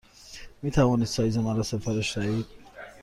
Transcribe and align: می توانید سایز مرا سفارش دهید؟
می 0.61 0.71
توانید 0.71 1.07
سایز 1.07 1.37
مرا 1.37 1.63
سفارش 1.63 2.17
دهید؟ 2.17 2.45